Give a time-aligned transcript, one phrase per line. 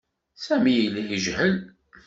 [0.45, 1.55] Sami yella yejhel.